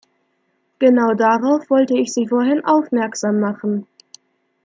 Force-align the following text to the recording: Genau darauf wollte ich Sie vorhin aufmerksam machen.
Genau 0.79 1.13
darauf 1.13 1.69
wollte 1.69 1.95
ich 1.95 2.11
Sie 2.11 2.25
vorhin 2.27 2.65
aufmerksam 2.65 3.39
machen. 3.39 3.85